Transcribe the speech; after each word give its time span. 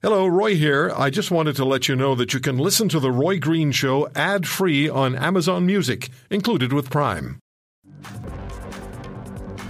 Hello, 0.00 0.28
Roy 0.28 0.54
here. 0.54 0.92
I 0.96 1.10
just 1.10 1.32
wanted 1.32 1.56
to 1.56 1.64
let 1.64 1.88
you 1.88 1.96
know 1.96 2.14
that 2.14 2.32
you 2.32 2.38
can 2.38 2.56
listen 2.56 2.88
to 2.90 3.00
The 3.00 3.10
Roy 3.10 3.40
Green 3.40 3.72
Show 3.72 4.08
ad 4.14 4.46
free 4.46 4.88
on 4.88 5.16
Amazon 5.16 5.66
Music, 5.66 6.10
included 6.30 6.72
with 6.72 6.88
Prime. 6.88 7.40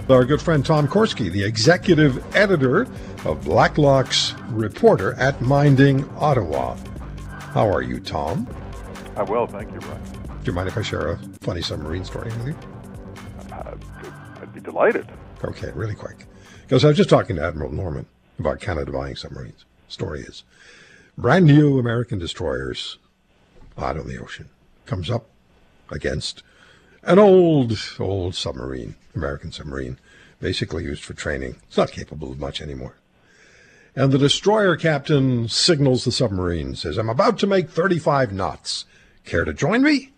Our 0.07 0.25
good 0.25 0.39
friend 0.39 0.63
Tom 0.63 0.87
Korski, 0.87 1.31
the 1.31 1.43
executive 1.43 2.23
editor 2.35 2.83
of 3.25 3.43
Blacklock's 3.43 4.35
reporter 4.49 5.15
at 5.15 5.41
Minding 5.41 6.07
Ottawa. 6.11 6.77
How 7.55 7.67
are 7.67 7.81
you, 7.81 7.99
Tom? 7.99 8.47
I'm 9.17 9.25
well, 9.25 9.47
thank 9.47 9.73
you, 9.73 9.79
Brian. 9.79 10.03
Do 10.03 10.11
you 10.43 10.53
mind 10.53 10.67
if 10.67 10.77
I 10.77 10.83
share 10.83 11.07
a 11.07 11.17
funny 11.41 11.63
submarine 11.63 12.05
story 12.05 12.31
with 12.33 12.49
you? 12.49 12.55
Uh, 13.51 13.75
I'd 14.43 14.53
be 14.53 14.61
delighted. 14.61 15.07
Okay, 15.43 15.71
really 15.71 15.95
quick. 15.95 16.27
Because 16.61 16.85
I 16.85 16.89
was 16.89 16.97
just 16.97 17.09
talking 17.09 17.37
to 17.37 17.43
Admiral 17.43 17.71
Norman 17.71 18.05
about 18.37 18.59
Canada 18.59 18.91
buying 18.91 19.15
submarines 19.15 19.65
story 19.89 20.21
is. 20.21 20.43
Brand 21.17 21.45
new 21.45 21.79
American 21.79 22.19
destroyers 22.19 22.97
out 23.77 23.97
on 23.97 24.07
the 24.07 24.17
ocean 24.17 24.49
comes 24.85 25.09
up 25.09 25.27
against 25.91 26.43
an 27.03 27.19
old, 27.19 27.77
old 27.99 28.35
submarine, 28.35 28.95
American 29.15 29.51
submarine, 29.51 29.97
basically 30.39 30.83
used 30.83 31.03
for 31.03 31.13
training. 31.13 31.55
It's 31.67 31.77
not 31.77 31.91
capable 31.91 32.31
of 32.31 32.39
much 32.39 32.61
anymore. 32.61 32.95
And 33.95 34.11
the 34.11 34.17
destroyer 34.17 34.75
captain 34.75 35.47
signals 35.47 36.05
the 36.05 36.11
submarine, 36.11 36.75
says, 36.75 36.97
I'm 36.97 37.09
about 37.09 37.39
to 37.39 37.47
make 37.47 37.69
35 37.69 38.31
knots. 38.31 38.85
Care 39.25 39.45
to 39.45 39.53
join 39.53 39.81
me? 39.81 40.11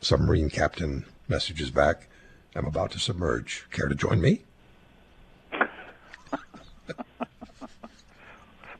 Submarine 0.00 0.50
captain 0.50 1.04
messages 1.28 1.70
back, 1.70 2.08
I'm 2.54 2.66
about 2.66 2.92
to 2.92 2.98
submerge. 2.98 3.66
Care 3.72 3.88
to 3.88 3.94
join 3.94 4.20
me? 4.20 4.44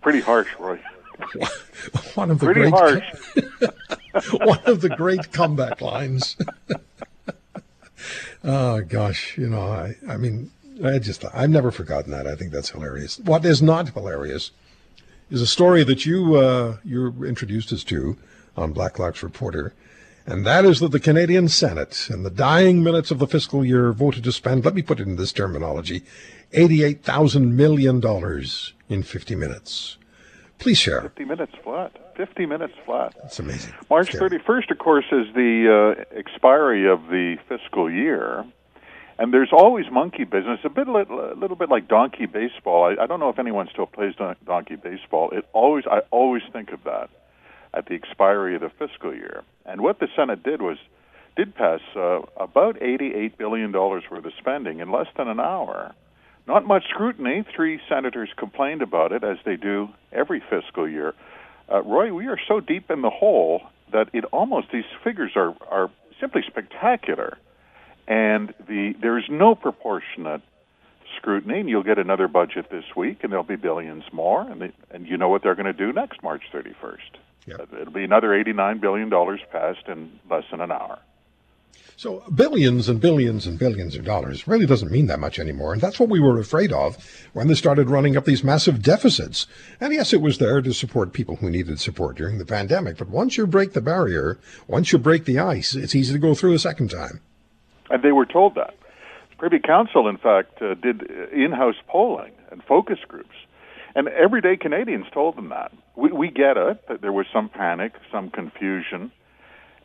Pretty 0.05 0.21
harsh, 0.21 0.49
Roy. 0.59 0.79
one 2.15 2.31
of 2.31 2.39
the 2.39 2.45
Pretty 2.45 2.61
great, 2.61 2.75
harsh. 2.75 3.05
one 4.33 4.61
of 4.67 4.83
the 4.83 4.91
great 4.91 5.33
comeback 5.33 5.81
lines. 5.81 6.37
oh 8.45 8.83
gosh, 8.83 9.39
you 9.39 9.49
know, 9.49 9.63
I, 9.63 9.97
I 10.07 10.19
mean, 10.19 10.51
I 10.85 10.99
just, 10.99 11.25
I've 11.33 11.49
never 11.49 11.71
forgotten 11.71 12.11
that. 12.11 12.27
I 12.27 12.35
think 12.35 12.53
that's 12.53 12.69
hilarious. 12.69 13.19
What 13.19 13.47
is 13.47 13.63
not 13.63 13.95
hilarious 13.95 14.51
is 15.31 15.41
a 15.41 15.47
story 15.47 15.85
that 15.85 16.05
you 16.05 16.35
uh, 16.37 16.77
you 16.85 17.25
introduced 17.25 17.73
us 17.73 17.83
to 17.85 18.19
on 18.59 18.75
Blacklock's 18.75 19.23
Reporter, 19.23 19.73
and 20.27 20.47
that 20.47 20.65
is 20.65 20.81
that 20.81 20.93
the 20.93 21.01
Canadian 21.01 21.49
Senate, 21.49 22.09
in 22.11 22.23
the 22.23 22.31
dying 22.31 22.83
minutes 22.83 23.11
of 23.11 23.19
the 23.19 23.27
fiscal 23.27 23.65
year, 23.65 23.93
voted 23.93 24.25
to 24.25 24.33
spend. 24.33 24.65
Let 24.65 24.75
me 24.75 24.83
put 24.83 25.01
it 25.01 25.07
in 25.07 25.17
this 25.17 25.33
terminology: 25.33 26.03
eighty-eight 26.53 27.03
thousand 27.03 27.57
million 27.57 28.01
dollars 28.01 28.73
in 28.89 29.03
50 29.03 29.35
minutes. 29.35 29.99
Please 30.59 30.79
share. 30.79 31.03
50 31.03 31.25
minutes 31.25 31.53
flat. 31.63 31.93
50 32.17 32.47
minutes 32.47 32.75
flat. 32.85 33.15
That's 33.21 33.39
amazing. 33.39 33.75
March 33.91 34.13
31st, 34.13 34.71
of 34.71 34.79
course, 34.79 35.07
is 35.11 35.27
the 35.35 35.97
uh, 35.99 36.17
expiry 36.17 36.89
of 36.89 37.09
the 37.09 37.37
fiscal 37.49 37.91
year. 37.91 38.45
And 39.19 39.33
there's 39.33 39.53
always 39.53 39.87
monkey 39.91 40.25
business, 40.25 40.61
a 40.65 40.69
bit, 40.69 40.89
a 40.89 40.93
little 41.37 41.57
bit 41.57 41.71
like 41.71 41.89
donkey 41.89 42.27
baseball. 42.27 42.85
I, 42.85 43.03
I 43.03 43.07
don't 43.07 43.21
know 43.21 43.29
if 43.29 43.39
anyone 43.39 43.69
still 43.71 43.87
plays 43.87 44.15
donkey 44.45 44.77
baseball. 44.77 45.31
It 45.31 45.47
always, 45.53 45.85
I 45.87 46.01
always 46.11 46.43
think 46.53 46.73
of 46.73 46.83
that 46.85 47.11
at 47.75 47.87
the 47.87 47.95
expiry 47.95 48.55
of 48.55 48.61
the 48.61 48.71
fiscal 48.71 49.15
year. 49.15 49.43
And 49.67 49.81
what 49.81 49.99
the 49.99 50.09
Senate 50.17 50.43
did 50.43 50.63
was, 50.63 50.79
did 51.37 51.55
pass 51.55 51.81
uh, 51.97 52.21
about 52.37 52.81
88 52.83 53.37
billion 53.37 53.73
dollars 53.73 54.05
worth 54.11 54.25
of 54.25 54.33
spending 54.39 54.81
in 54.81 54.91
less 54.91 55.09
than 55.17 55.29
an 55.29 55.41
hour. 55.41 55.95
Not 56.47 56.67
much 56.67 56.85
scrutiny. 56.91 57.45
Three 57.55 57.81
senators 57.89 58.29
complained 58.37 58.83
about 58.83 59.13
it, 59.13 59.25
as 59.25 59.39
they 59.45 59.57
do 59.57 59.89
every 60.13 60.43
fiscal 60.51 60.89
year. 60.89 61.15
Uh, 61.73 61.83
Roy, 61.83 62.13
we 62.13 62.27
are 62.27 62.39
so 62.47 62.61
deep 62.61 62.91
in 62.91 63.01
the 63.01 63.11
hole 63.11 63.63
that 63.93 64.11
it 64.13 64.25
almost 64.27 64.69
these 64.73 64.85
figures 65.03 65.33
are 65.37 65.55
are 65.71 65.91
simply 66.21 66.43
spectacular, 66.47 67.39
and 68.07 68.53
the 68.69 68.95
there's 69.01 69.25
no 69.31 69.55
proportionate 69.55 70.43
scrutiny. 71.17 71.61
And 71.61 71.69
you'll 71.69 71.83
get 71.83 71.99
another 71.99 72.29
budget 72.29 72.71
this 72.71 72.85
week, 72.97 73.23
and 73.23 73.33
there'll 73.33 73.45
be 73.45 73.57
billions 73.57 74.05
more, 74.13 74.43
and 74.43 74.61
they, 74.61 74.73
and 74.91 75.07
you 75.07 75.17
know 75.17 75.29
what 75.29 75.43
they're 75.43 75.55
going 75.55 75.67
to 75.67 75.73
do 75.73 75.93
next 75.93 76.23
March 76.23 76.45
31st. 76.53 76.99
Yep. 77.47 77.61
Uh, 77.61 77.81
it'll 77.81 77.93
be 77.93 78.05
another 78.05 78.35
89 78.35 78.79
billion 78.79 79.09
dollars 79.09 79.41
passed 79.53 79.87
in 79.89 80.19
less 80.31 80.45
than 80.51 80.61
an 80.61 80.73
hour. 80.73 80.99
So 81.97 82.25
billions 82.35 82.89
and 82.89 83.01
billions 83.01 83.47
and 83.47 83.59
billions 83.59 83.95
of 83.95 84.05
dollars 84.05 84.49
really 84.49 84.67
doesn't 84.67 84.91
mean 84.91 85.07
that 85.07 85.21
much 85.21 85.39
anymore. 85.39 85.73
And 85.73 85.81
that's 85.81 86.01
what 86.01 86.09
we 86.09 86.19
were 86.19 86.41
afraid 86.41 86.73
of 86.73 86.97
when 87.33 87.47
they 87.47 87.55
started 87.55 87.89
running 87.89 88.17
up 88.17 88.25
these 88.25 88.43
massive 88.43 88.83
deficits. 88.83 89.47
And 89.81 89.93
yes, 89.93 90.13
it 90.13 90.21
was 90.21 90.39
there 90.39 90.61
to 90.61 90.75
support 90.75 91.13
people 91.13 91.37
who 91.37 91.51
needed 91.51 91.79
support 91.79 92.17
during 92.17 92.39
the 92.39 92.45
pandemic. 92.45 92.97
But 92.97 93.11
once 93.11 93.37
you 93.37 93.47
break 93.47 93.75
the 93.75 93.81
barrier, 93.81 94.39
once 94.67 94.93
you 94.93 94.99
break 94.99 95.25
the 95.25 95.39
ice, 95.39 95.75
it's 95.75 95.95
easy 95.95 96.13
to 96.13 96.19
go 96.19 96.35
through 96.35 96.55
a 96.55 96.59
second 96.59 96.91
time. 96.91 97.21
And 97.91 98.03
they 98.03 98.13
were 98.13 98.27
told 98.27 98.57
that. 98.57 98.75
Privy 99.45 99.59
Council, 99.59 100.09
in 100.09 100.17
fact, 100.17 100.63
uh, 100.63 100.73
did 100.73 101.03
in-house 101.03 101.75
polling 101.87 102.33
and 102.51 102.65
focus 102.65 102.99
groups. 103.07 103.37
And 103.95 104.09
everyday 104.09 104.57
Canadians 104.57 105.05
told 105.13 105.37
them 105.37 105.51
that. 105.51 105.71
We, 105.95 106.11
we 106.13 106.31
get 106.31 106.57
it, 106.57 106.89
that 106.89 107.03
there 107.03 107.13
was 107.13 107.27
some 107.31 107.51
panic, 107.51 107.93
some 108.11 108.31
confusion 108.31 109.13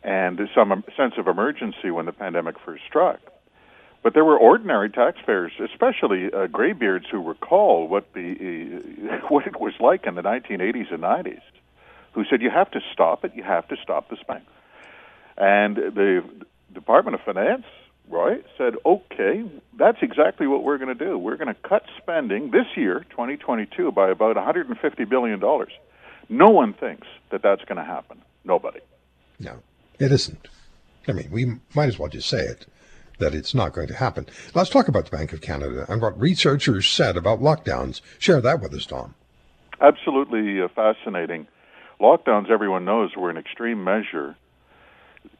and 0.02 0.40
some 0.54 0.82
sense 0.96 1.12
of 1.18 1.28
emergency 1.28 1.90
when 1.90 2.06
the 2.06 2.12
pandemic 2.12 2.56
first 2.64 2.84
struck. 2.88 3.20
But 4.02 4.14
there 4.14 4.24
were 4.24 4.38
ordinary 4.38 4.88
taxpayers, 4.88 5.52
especially 5.62 6.32
uh, 6.32 6.46
graybeards, 6.46 7.04
who 7.10 7.22
recall 7.22 7.86
what 7.86 8.10
the 8.14 8.80
uh, 9.12 9.16
what 9.28 9.46
it 9.46 9.60
was 9.60 9.74
like 9.78 10.06
in 10.06 10.14
the 10.14 10.22
1980s 10.22 10.90
and 10.90 11.02
90s, 11.02 11.42
who 12.12 12.24
said, 12.30 12.40
"You 12.40 12.48
have 12.48 12.70
to 12.70 12.80
stop 12.94 13.26
it. 13.26 13.32
You 13.34 13.42
have 13.42 13.68
to 13.68 13.76
stop 13.82 14.08
the 14.08 14.16
spending." 14.16 14.46
And 15.36 15.76
the 15.76 16.24
Department 16.72 17.14
of 17.16 17.20
Finance, 17.26 17.66
Roy, 18.10 18.42
said, 18.58 18.74
"Okay, 18.84 19.44
that's 19.78 19.98
exactly 20.02 20.46
what 20.46 20.64
we're 20.64 20.78
going 20.78 20.96
to 20.96 21.04
do. 21.04 21.16
We're 21.16 21.36
going 21.36 21.54
to 21.54 21.68
cut 21.68 21.84
spending 21.98 22.50
this 22.50 22.66
year, 22.76 23.04
2022, 23.10 23.92
by 23.92 24.10
about 24.10 24.36
150 24.36 25.04
billion 25.04 25.38
dollars." 25.38 25.72
No 26.28 26.48
one 26.48 26.74
thinks 26.74 27.08
that 27.30 27.42
that's 27.42 27.64
going 27.64 27.78
to 27.78 27.84
happen. 27.84 28.22
Nobody. 28.44 28.80
No. 29.38 29.62
It 29.98 30.12
isn't. 30.12 30.48
I 31.08 31.12
mean, 31.12 31.28
we 31.30 31.58
might 31.74 31.88
as 31.88 31.98
well 31.98 32.08
just 32.08 32.28
say 32.28 32.40
it 32.40 32.66
that 33.18 33.34
it's 33.34 33.54
not 33.54 33.72
going 33.72 33.88
to 33.88 33.94
happen. 33.94 34.26
Let's 34.54 34.70
talk 34.70 34.88
about 34.88 35.04
the 35.04 35.16
Bank 35.16 35.32
of 35.32 35.40
Canada 35.40 35.84
and 35.88 36.00
what 36.00 36.18
researchers 36.18 36.88
said 36.88 37.16
about 37.16 37.40
lockdowns. 37.40 38.00
Share 38.18 38.40
that 38.40 38.60
with 38.60 38.72
us, 38.74 38.86
Tom. 38.86 39.14
Absolutely 39.80 40.60
uh, 40.60 40.68
fascinating. 40.68 41.46
Lockdowns, 42.00 42.50
everyone 42.50 42.84
knows, 42.84 43.10
were 43.16 43.28
an 43.28 43.36
extreme 43.36 43.84
measure. 43.84 44.36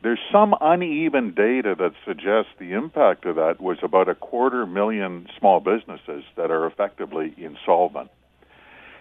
There's 0.02 0.20
some 0.32 0.54
uneven 0.60 1.34
data 1.34 1.74
that 1.78 1.92
suggests 2.06 2.52
the 2.58 2.72
impact 2.72 3.26
of 3.26 3.36
that 3.36 3.60
was 3.60 3.78
about 3.82 4.08
a 4.08 4.14
quarter 4.14 4.64
million 4.66 5.28
small 5.38 5.60
businesses 5.60 6.24
that 6.36 6.50
are 6.50 6.66
effectively 6.66 7.34
insolvent. 7.36 8.10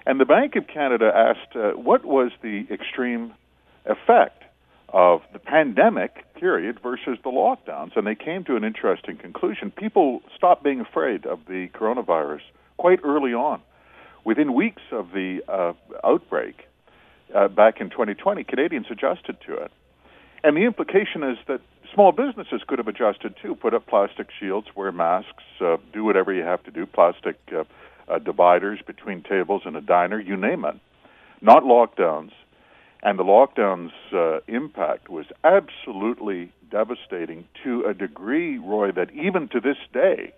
And 0.06 0.20
the 0.20 0.26
Bank 0.26 0.56
of 0.56 0.68
Canada 0.68 1.12
asked 1.14 1.56
uh, 1.56 1.72
what 1.72 2.04
was 2.04 2.32
the 2.42 2.66
extreme 2.70 3.34
effect 3.86 4.44
of 4.90 5.22
the 5.34 5.40
pandemic 5.40 6.34
period 6.36 6.80
versus 6.82 7.18
the 7.24 7.30
lockdowns, 7.30 7.96
and 7.96 8.08
they 8.08 8.16
came 8.16 8.44
to 8.46 8.56
an 8.56 8.64
interesting 8.64 9.18
conclusion. 9.18 9.72
People 9.72 10.22
stopped 10.36 10.64
being 10.64 10.82
afraid 10.82 11.26
of 11.26 11.40
the 11.48 11.68
coronavirus 11.74 12.42
quite 12.78 13.00
early 13.04 13.34
on. 13.34 13.62
Within 14.26 14.54
weeks 14.54 14.82
of 14.92 15.12
the 15.12 15.42
uh, 15.48 15.74
outbreak 16.04 16.68
uh, 17.34 17.48
back 17.48 17.80
in 17.80 17.90
2020, 17.90 18.44
Canadians 18.44 18.88
adjusted 18.90 19.38
to 19.46 19.54
it. 19.56 19.72
And 20.44 20.56
the 20.56 20.62
implication 20.66 21.24
is 21.24 21.38
that 21.48 21.62
small 21.94 22.12
businesses 22.12 22.62
could 22.68 22.80
have 22.80 22.88
adjusted 22.88 23.36
too, 23.42 23.56
put 23.56 23.74
up 23.74 23.88
plastic 23.88 24.28
shields, 24.40 24.68
wear 24.76 24.92
masks, 24.92 25.44
uh, 25.60 25.78
do 25.92 26.04
whatever 26.04 26.34
you 26.34 26.44
have 26.44 26.64
to 26.64 26.72
do, 26.72 26.86
plastic 26.86 27.38
uh, 27.54 27.64
uh, 28.08 28.20
dividers 28.20 28.80
between 28.86 29.22
tables 29.22 29.64
in 29.66 29.76
a 29.76 29.82
diner, 29.82 30.20
you 30.20 30.38
name 30.38 30.66
it. 30.66 30.76
Not 31.42 31.63
lockdowns, 31.63 32.31
and 33.02 33.18
the 33.18 33.24
lockdown's 33.24 33.94
uh, 34.13 34.40
impact 34.48 35.10
was 35.10 35.25
absolutely 35.44 36.52
devastating 36.69 37.46
to 37.63 37.86
a 37.86 37.94
degree, 37.94 38.58
Roy, 38.58 38.92
that 38.92 39.12
even 39.12 39.48
to 39.50 39.60
this 39.60 39.78
day, 39.94 40.34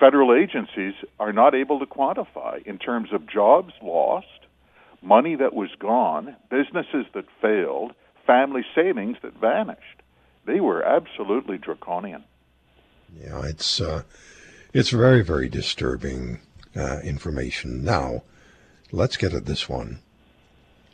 federal 0.00 0.34
agencies 0.34 0.94
are 1.18 1.32
not 1.32 1.54
able 1.54 1.78
to 1.78 1.86
quantify 1.86 2.64
in 2.66 2.78
terms 2.78 3.12
of 3.12 3.28
jobs 3.28 3.72
lost, 3.82 4.26
money 5.02 5.36
that 5.36 5.54
was 5.54 5.70
gone, 5.78 6.36
businesses 6.50 7.06
that 7.14 7.24
failed, 7.40 7.92
family 8.28 8.64
savings 8.74 9.16
that 9.22 9.34
vanished. 9.40 10.02
They 10.44 10.60
were 10.60 10.84
absolutely 10.84 11.58
draconian. 11.58 12.24
Yeah, 13.18 13.44
it's 13.46 13.80
uh, 13.80 14.02
it's 14.72 14.90
very 14.90 15.22
very 15.22 15.48
disturbing 15.48 16.40
uh, 16.76 17.00
information. 17.00 17.82
Now, 17.82 18.22
let's 18.92 19.16
get 19.16 19.32
at 19.32 19.46
this 19.46 19.68
one. 19.68 20.00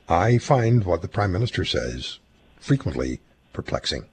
I 0.08 0.38
find 0.38 0.84
what 0.84 1.02
the 1.02 1.08
Prime 1.08 1.32
Minister 1.32 1.64
says 1.64 2.20
frequently 2.58 3.20
perplexing. 3.52 4.06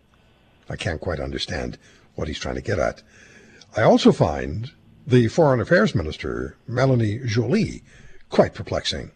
I 0.69 0.75
can't 0.75 1.01
quite 1.01 1.19
understand 1.19 1.77
what 2.15 2.27
he's 2.27 2.39
trying 2.39 2.55
to 2.55 2.61
get 2.61 2.79
at. 2.79 3.03
I 3.75 3.83
also 3.83 4.11
find 4.11 4.71
the 5.05 5.27
Foreign 5.27 5.61
Affairs 5.61 5.95
Minister, 5.95 6.57
Melanie 6.67 7.19
Joly, 7.25 7.83
quite 8.29 8.53
perplexing. 8.53 9.11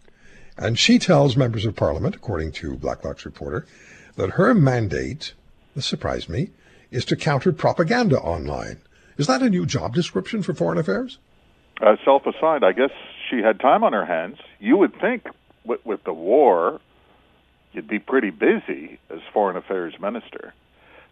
And 0.57 0.79
she 0.79 0.99
tells 0.99 1.35
members 1.35 1.65
of 1.65 1.75
parliament, 1.75 2.15
according 2.15 2.53
to 2.53 2.77
Blacklock's 2.77 3.25
reporter, 3.25 3.65
that 4.15 4.31
her 4.31 4.53
mandate, 4.53 5.33
this 5.75 5.85
surprised 5.85 6.29
me, 6.29 6.49
is 6.91 7.05
to 7.05 7.15
counter 7.15 7.51
propaganda 7.51 8.17
online. 8.17 8.77
Is 9.17 9.27
that 9.27 9.41
a 9.41 9.49
new 9.49 9.65
job 9.65 9.93
description 9.93 10.43
for 10.43 10.53
foreign 10.53 10.77
affairs? 10.77 11.19
Uh, 11.81 11.95
self 12.05 12.25
aside, 12.25 12.63
I 12.63 12.71
guess 12.71 12.91
she 13.29 13.41
had 13.41 13.59
time 13.59 13.83
on 13.83 13.93
her 13.93 14.05
hands. 14.05 14.37
You 14.59 14.77
would 14.77 14.99
think 14.99 15.27
with, 15.65 15.85
with 15.85 16.03
the 16.03 16.13
war, 16.13 16.79
you'd 17.73 17.87
be 17.87 17.99
pretty 17.99 18.29
busy 18.29 18.99
as 19.09 19.19
foreign 19.33 19.57
affairs 19.57 19.93
minister. 19.99 20.53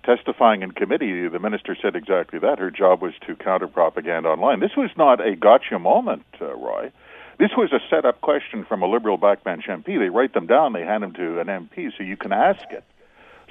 Testifying 0.06 0.64
in 0.64 0.72
committee, 0.72 1.28
the 1.30 1.40
minister 1.40 1.78
said 1.82 1.96
exactly 1.96 2.40
that. 2.40 2.60
Her 2.60 2.72
job 2.72 3.02
was 3.02 3.14
to 3.26 3.36
counter 3.36 3.68
propaganda 3.68 4.30
online. 4.30 4.60
This 4.60 4.76
was 4.76 4.90
not 4.98 5.26
a 5.26 5.36
gotcha 5.36 5.80
moment, 5.80 6.26
uh, 6.42 6.54
Roy. 6.56 6.92
This 7.40 7.52
was 7.58 7.72
a 7.72 7.80
set 7.90 8.06
up 8.06 8.22
question 8.22 8.66
from 8.66 8.84
a 8.84 8.88
Liberal 8.88 9.18
backbench 9.18 9.68
MP. 9.68 9.98
They 9.98 10.10
write 10.10 10.34
them 10.34 10.46
down, 10.46 10.74
they 10.74 10.84
hand 10.84 11.04
them 11.04 11.14
to 11.14 11.40
an 11.40 11.48
MP 11.48 11.92
so 11.98 12.04
you 12.04 12.18
can 12.18 12.32
ask 12.32 12.64
it. 12.72 12.84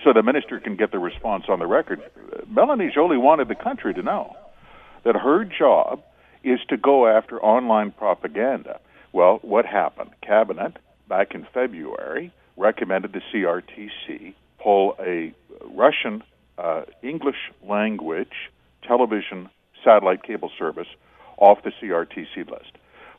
So 0.05 0.13
the 0.13 0.23
minister 0.23 0.59
can 0.59 0.77
get 0.77 0.91
the 0.91 0.99
response 0.99 1.45
on 1.49 1.59
the 1.59 1.67
record. 1.67 2.01
Melanie 2.49 2.91
Joly 2.93 3.17
wanted 3.17 3.49
the 3.49 3.55
country 3.55 3.95
to 3.95 4.03
know 4.03 4.37
that 5.05 5.15
her 5.17 5.45
job 5.45 6.03
is 6.43 6.59
to 6.69 6.77
go 6.77 7.07
after 7.07 7.41
online 7.43 7.93
propaganda. 7.93 8.81
Well, 9.13 9.39
what 9.43 9.65
happened? 9.65 10.11
Cabinet, 10.23 10.77
back 11.09 11.35
in 11.35 11.47
February, 11.53 12.33
recommended 12.57 13.13
the 13.13 13.21
CRTC 13.33 14.35
pull 14.63 14.95
a 15.01 15.35
Russian 15.75 16.23
uh, 16.59 16.83
English 17.03 17.51
language 17.69 18.51
television 18.87 19.49
satellite 19.85 20.23
cable 20.23 20.51
service 20.59 20.87
off 21.37 21.59
the 21.65 21.73
CRTC 21.81 22.49
list. 22.51 22.73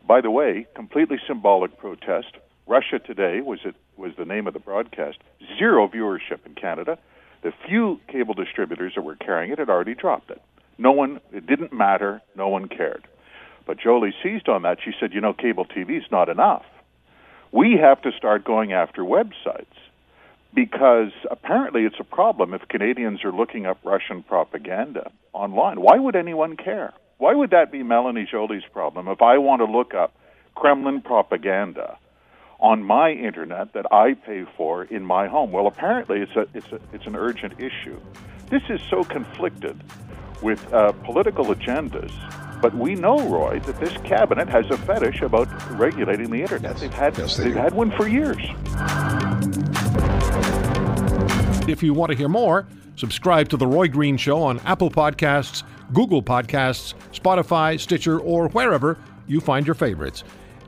By 0.08 0.22
the 0.22 0.32
way, 0.32 0.68
completely 0.76 1.18
symbolic 1.28 1.78
protest. 1.78 2.38
Russia 2.68 3.00
Today 3.00 3.42
was 3.42 3.60
it 3.66 3.76
was 3.98 4.12
the 4.18 4.26
name 4.26 4.48
of 4.48 4.54
the 4.54 4.60
broadcast. 4.60 5.18
Zero 5.58 5.88
viewership 5.88 6.46
in 6.46 6.56
Canada. 6.56 6.98
The 7.42 7.54
few 7.68 8.00
cable 8.08 8.34
distributors 8.34 8.94
that 8.96 9.02
were 9.04 9.16
carrying 9.16 9.52
it 9.52 9.60
had 9.60 9.70
already 9.70 9.96
dropped 9.96 10.32
it. 10.32 10.42
No 10.78 10.92
one 10.92 11.20
it 11.32 11.46
didn't 11.46 11.74
matter, 11.74 12.22
no 12.36 12.48
one 12.48 12.68
cared. 12.68 13.08
But 13.66 13.80
Joly 13.80 14.14
seized 14.24 14.50
on 14.50 14.64
that. 14.64 14.80
She 14.84 14.92
said, 15.00 15.14
"You 15.14 15.22
know, 15.22 15.34
cable 15.34 15.66
TV 15.66 15.98
is 15.98 16.12
not 16.12 16.30
enough. 16.30 16.66
We 17.52 17.78
have 17.78 18.02
to 18.02 18.12
start 18.12 18.44
going 18.44 18.74
after 18.74 19.04
websites." 19.04 19.66
because 20.54 21.12
apparently 21.32 21.84
it's 21.84 22.00
a 22.00 22.04
problem 22.04 22.54
if 22.54 22.68
Canadians 22.68 23.24
are 23.24 23.32
looking 23.32 23.66
up 23.66 23.80
Russian 23.84 24.24
propaganda 24.24 25.12
online. 25.34 25.82
Why 25.82 25.98
would 25.98 26.16
anyone 26.16 26.58
care? 26.58 26.94
Why 27.18 27.34
would 27.34 27.52
that 27.52 27.72
be 27.72 27.84
Melanie 27.84 28.28
Joly's 28.30 28.64
problem 28.72 29.08
if 29.08 29.22
I 29.22 29.38
want 29.38 29.62
to 29.62 29.66
look 29.66 29.94
up 29.94 30.14
Kremlin 30.56 31.02
propaganda 31.02 31.98
on 32.64 32.82
my 32.82 33.12
internet 33.12 33.74
that 33.74 33.86
I 33.92 34.14
pay 34.14 34.46
for 34.58 34.86
in 34.86 35.04
my 35.06 35.28
home? 35.28 35.52
Well, 35.52 35.68
apparently 35.68 36.22
it's 36.22 36.36
a 36.36 36.48
it's 36.56 36.72
a 36.72 36.80
it's 36.94 37.06
an 37.06 37.16
urgent 37.16 37.60
issue. 37.60 38.00
This 38.50 38.64
is 38.70 38.80
so 38.90 39.04
conflicted 39.04 39.80
with 40.42 40.74
uh, 40.74 40.94
political 41.04 41.46
agendas. 41.54 42.12
But 42.62 42.74
we 42.74 42.96
know, 42.96 43.20
Roy, 43.28 43.60
that 43.60 43.78
this 43.82 43.92
cabinet 44.06 44.48
has 44.48 44.66
a 44.70 44.78
fetish 44.78 45.22
about 45.22 45.48
regulating 45.72 46.30
the 46.32 46.42
internet. 46.42 46.72
Yes. 46.74 46.82
They've 46.82 46.94
had 46.94 47.18
Yes, 47.18 47.36
they 47.38 47.44
they've 47.44 47.54
do. 47.54 47.60
had 47.60 47.74
one 47.74 47.92
for 47.92 48.08
years. 48.08 48.38
If 51.68 51.82
you 51.84 51.94
want 51.94 52.12
to 52.12 52.18
hear 52.18 52.30
more, 52.30 52.66
subscribe 52.96 53.50
to 53.50 53.58
The 53.58 53.68
Roy 53.68 53.88
Green 53.90 54.16
Show 54.16 54.42
on 54.42 54.60
Apple 54.62 54.90
Podcasts, 54.90 55.64
Google 55.94 56.24
Podcasts, 56.24 56.94
Spotify, 57.14 57.78
Stitcher, 57.80 58.20
or 58.20 58.48
wherever 58.50 58.98
you 59.28 59.42
find 59.42 59.66
your 59.66 59.74
favorites. 59.76 60.24